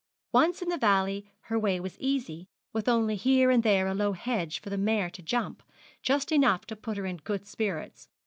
Once 0.31 0.63
in 0.63 0.69
the 0.69 0.79
valley 0.79 1.27
her 1.41 1.59
way 1.59 1.79
was 1.79 1.95
easy, 1.99 2.49
with 2.73 2.89
only 2.89 3.15
here 3.15 3.51
and 3.51 3.61
there 3.61 3.85
a 3.85 3.93
low 3.93 4.13
hedge 4.13 4.59
for 4.59 4.71
the 4.71 4.75
mare 4.79 5.11
to 5.11 5.21
jump, 5.21 5.61
just 6.01 6.31
enough 6.31 6.65
to 6.65 6.75
put 6.75 6.97
her 6.97 7.05
in 7.05 7.17
good 7.17 7.45
spirits. 7.45 8.09